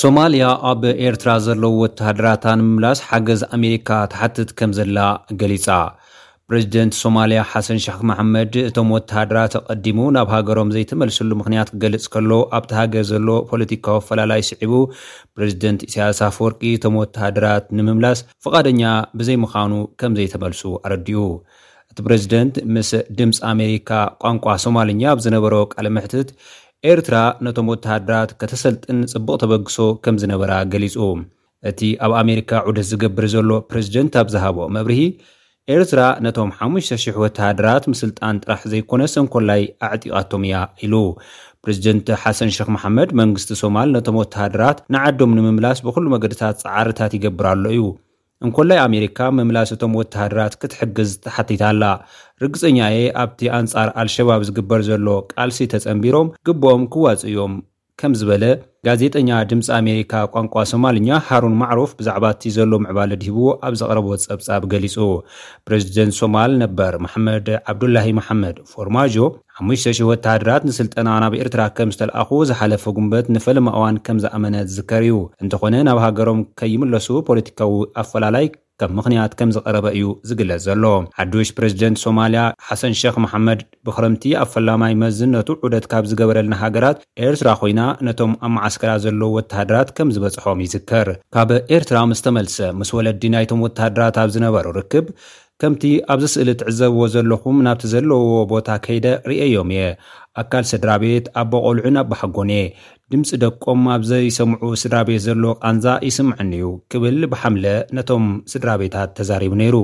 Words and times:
ሶማልያ 0.00 0.44
ኣብ 0.70 0.82
ኤርትራ 1.06 1.30
ዘለዉ 1.46 1.72
ወተሃደራታ 1.82 2.44
ንምምላስ 2.60 2.98
ሓገዝ 3.08 3.40
ኣሜሪካ 3.56 3.88
ተሓትት 4.12 4.50
ከም 4.58 4.72
ዘላ 4.78 4.98
ገሊፃ 5.40 5.66
ፕሬዚደንት 6.48 6.94
ሶማልያ 7.00 7.40
ሓሰን 7.52 7.80
ሻክ 7.84 8.00
መሓመድ 8.10 8.54
እቶም 8.66 8.88
ወተሃደራት 8.96 9.52
ተቐዲሙ 9.56 9.98
ናብ 10.16 10.30
ሃገሮም 10.36 10.72
ዘይተመልስሉ 10.76 11.30
ምክንያት 11.42 11.70
ክገልፅ 11.74 12.06
ከሎ 12.14 12.30
ኣብቲ 12.58 12.72
ሃገር 12.80 13.06
ዘሎ 13.12 13.28
ፖለቲካዊ 13.52 13.94
ኣፈላላይ 14.02 14.40
ይስዒቡ 14.44 14.72
ፕረዚደንት 15.36 15.82
ኢሳያስ 15.90 16.20
ፍወርቂ 16.38 16.62
እቶም 16.78 16.98
ወተሃደራት 17.02 17.66
ንምምላስ 17.78 18.20
ፍቓደኛ 18.46 18.82
ብዘይምዃኑ 19.20 19.74
ከምዘይተመልሱ 20.02 20.62
ኣረዲኡ 20.86 21.22
እቲ 21.92 21.98
ፕረዚደንት 22.08 22.54
ምስ 22.76 22.92
ድምፂ 23.20 23.40
ኣሜሪካ 23.54 23.90
ቋንቋ 24.24 24.46
ሶማልኛ 24.66 25.02
ኣብ 25.14 25.18
ዝነበሮ 25.26 25.54
ቃለ 25.74 25.86
ምሕትት 25.98 26.30
ኤርትራ 26.92 27.16
ነቶም 27.44 27.68
ወተሃደራት 27.72 28.30
ከተሰልጥን 28.40 28.98
ጽቡቕ 29.12 29.36
ተበግሶ 29.42 29.76
ከም 30.04 30.16
ዝነበራ 30.22 30.52
ገሊጹ 30.72 30.96
እቲ 31.70 31.80
ኣብ 32.06 32.12
ኣሜሪካ 32.22 32.50
ዑደት 32.68 32.86
ዝገብር 32.90 33.26
ዘሎ 33.34 33.50
ፕሬዚደንት 33.70 34.16
ኣብ 34.20 34.28
ዝሃቦ 34.34 34.58
መብርሂ 34.76 34.98
ኤርትራ 35.74 36.00
ነቶም 36.26 36.50
5,000 36.64 37.16
ወተሃደራት 37.24 37.84
ምስልጣን 37.92 38.40
ጥራሕ 38.44 38.62
ዘይኮነ 38.72 39.02
ሰንኰላይ 39.14 39.62
ኣዕጢቓቶም 39.88 40.42
እያ 40.48 40.56
ኢሉ 40.86 40.94
ፕሬዚደንት 41.64 42.10
ሓሰን 42.24 42.52
ሽክ 42.56 42.68
መሓመድ 42.76 43.12
መንግስቲ 43.20 43.50
ሶማል 43.62 43.88
ነቶም 43.98 44.18
ወተሃደራት 44.24 44.80
ንዓዶም 44.96 45.34
ንምምላስ 45.38 45.80
ብዅሉ 45.88 46.04
መገድታት 46.16 46.58
ጻዓርታት 46.64 47.14
ይገብር 47.18 47.48
ኣሎ 47.54 47.64
እዩ 47.76 47.82
እንኰላይ 48.46 48.78
ኣሜሪካ 48.88 49.18
ምምላስቶም 49.36 49.92
ወተሃድራት 49.98 50.54
ክትሕግዝ 50.62 51.10
ተሓቲታላ 51.24 51.82
ርግጸኛ 52.42 52.78
የ 52.96 53.04
ኣብቲ 53.22 53.40
ኣንጻር 53.58 53.88
አልሸባብ 54.00 54.40
ዝግበር 54.48 54.80
ዘሎ 54.88 55.06
ቃልሲ 55.34 55.60
ተጸንቢሮም 55.74 56.32
ግብኦም 56.48 56.82
ኪዋጽ 56.94 57.20
እዮም 57.30 57.54
ከም 58.00 58.12
ዝበለ 58.20 58.44
ጋዜጠኛ 58.86 59.28
ድምፂ 59.50 59.66
ኣሜሪካ 59.76 60.14
ቋንቋ 60.34 60.54
ሶማልኛ 60.70 61.08
ሃሩን 61.26 61.54
ማዕሩፍ 61.60 61.90
ብዛዕባ 61.98 62.24
እቲ 62.34 62.42
ዘሎ 62.56 62.72
ምዕባለ 62.84 63.10
ድሂብ 63.20 63.36
ኣብ 63.66 63.74
ዘቐረቦ 63.80 64.08
ጸብጻብ 64.24 64.62
ገሊፁ 64.72 64.96
ፕሬዚደንት 65.66 66.14
ሶማል 66.20 66.52
ነበር 66.62 66.92
ማሓመድ 67.04 67.46
ዓብዱላሂ 67.72 68.08
መሓመድ 68.20 68.56
ፎርማጆ 68.72 69.14
5,00 69.68 70.08
ወተሃድራት 70.10 70.62
ንስልጠና 70.70 71.08
ናብ 71.24 71.36
ኤርትራ 71.42 71.62
ከም 71.76 71.92
ዝተለኣኹ 71.96 72.30
ዝሓለፈ 72.52 72.84
ጉንበት 72.98 73.28
ንፈለማ 73.36 73.68
እዋን 73.76 74.02
ከም 74.08 74.20
ዝኣመነ 74.26 74.56
ዝከርዩ 74.78 75.14
እንተኾነ 75.44 75.74
ናብ 75.90 76.00
ሃገሮም 76.06 76.42
ከይምለሱ 76.62 77.08
ፖለቲካዊ 77.30 77.72
ኣፈላላይ 78.04 78.46
ከም 78.80 78.90
ምኽንያት 78.98 79.32
ከም 79.38 79.50
ዝቐረበ 79.56 79.86
እዩ 79.96 80.04
ዝግለጽ 80.28 80.60
ዘሎ 80.68 80.84
ዓዱሽ 81.22 81.48
ፕሬዚደንት 81.58 81.98
ሶማልያ 82.04 82.42
ሓሰን 82.68 82.94
ሸክ 83.00 83.16
መሓመድ 83.24 83.60
ብክረምቲ 83.86 84.24
ኣብ 84.40 84.48
ፈላማይ 84.54 84.92
መዝንነቱ 85.02 85.48
ዑደት 85.66 85.84
ካብ 85.92 86.04
ዝገበረልና 86.12 86.54
ሃገራት 86.62 86.98
ኤርትራ 87.26 87.48
ኮይና 87.60 87.80
ነቶም 88.08 88.32
ኣማዓስከራ 88.48 88.92
ዘለዉ 89.04 89.30
ወተሃድራት 89.38 89.90
ከም 89.98 90.10
ዝበጽሖም 90.16 90.62
ይዝከር 90.66 91.10
ካብ 91.36 91.52
ኤርትራ 91.76 91.98
ምስ 92.12 92.22
ተመልሰ 92.26 92.58
ምስ 92.80 92.90
ወለዲ 92.98 93.22
ናይቶም 93.36 93.64
ወታሃደራት 93.68 94.18
ኣብ 94.24 94.30
ዝነበሩ 94.36 94.66
ርክብ 94.80 95.06
ከምቲ 95.64 95.82
ኣብዚ 96.12 96.24
ስእሊ 96.32 96.48
እትዕዘብዎ 96.54 97.02
ዘለኹም 97.12 97.58
ናብቲ 97.66 97.84
ዘለዎ 97.92 98.18
ቦታ 98.50 98.68
ከይደ 98.84 99.06
ርአዮም 99.30 99.68
እየ 99.74 99.84
ኣካል 100.40 100.64
ስድራ 100.70 100.90
ቤት 101.02 101.26
ኣበቘልዑን 101.40 101.96
ኣብብሓጎን 102.00 102.50
እየ 102.56 102.64
ድምፂ 103.12 103.30
ደቆም 103.42 103.80
ኣብ 103.94 104.02
ዘይሰምዑ 104.10 104.62
ስድራ 104.82 104.98
ቤት 105.08 105.22
ዘለዎ 105.26 105.50
ቓንዛ 105.68 105.86
ይስምዐኒ 106.08 106.50
እዩ 106.58 106.68
ክብል 106.94 107.18
ብሓምለ 107.34 107.64
ነቶም 107.98 108.26
ስድራ 108.52 108.70
ቤታት 108.82 109.10
ተዛሪቡ 109.20 109.54
ነይሩ 109.62 109.76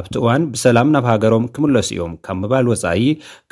ኣብቲ 0.00 0.14
እዋን 0.22 0.42
ብሰላም 0.54 0.90
ናብ 0.94 1.06
ሃገሮም 1.12 1.44
ክምለስ 1.54 1.88
እዮም 1.94 2.14
ካብ 2.26 2.38
ምባል 2.42 2.66
ወጻኢ 2.72 3.02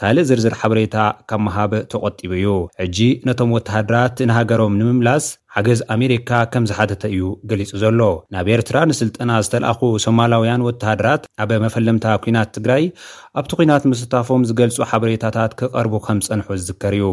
ካልእ 0.03 0.27
ዝርዝር 0.30 0.56
ሓበሬታ 0.60 0.97
ካብ 1.30 1.42
መሃብ 1.47 1.75
ተቐጢቡ 1.94 2.30
እዩ 2.41 2.50
ዕጂ 2.86 2.98
ነቶም 3.28 3.53
ወተሃድራት 3.56 4.16
ንሃገሮም 4.30 4.77
ንምምላስ 4.80 5.27
ሓገዝ 5.59 5.81
ኣሜሪካ 5.95 6.31
ከም 6.53 6.64
ዝሓተተ 6.70 7.03
እዩ 7.12 7.22
ገሊጹ 7.50 7.71
ዘሎ 7.82 8.00
ናብ 8.34 8.47
ኤርትራ 8.55 8.77
ንስልጠና 8.91 9.31
ዝተለኣኹ 9.44 9.81
ሶማላውያን 10.05 10.65
ወተሃደራት 10.66 11.22
ኣበ 11.44 11.50
መፈለምታ 11.65 12.05
ኩናት 12.27 12.50
ትግራይ 12.59 12.84
ኣብቲ 13.43 13.50
ኩናት 13.60 13.84
ምስታፎም 13.93 14.43
ዝገልፁ 14.50 14.77
ሓበሬታታት 14.91 15.53
ክቐርቡ 15.60 15.94
ከም 16.06 16.19
ዝፀንሑ 16.27 16.47
ዝዝከር 16.60 16.94
እዩ 17.00 17.05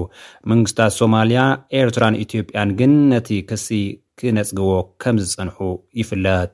መንግስታት 0.53 0.91
ሶማልያ 0.99 1.39
ኤርትራን 1.81 2.15
ኢትዮጵያን 2.27 2.69
ግን 2.81 2.93
ነቲ 3.15 3.29
ክሲ 3.51 3.69
ክነፅግዎ 4.21 4.69
ከም 5.03 5.15
ዝፀንሑ 5.25 5.57
ይፍለጥ 5.99 6.53